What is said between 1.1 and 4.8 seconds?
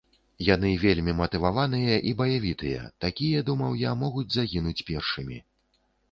матываваныя і баявітыя, такія, думаў я, могуць загінуць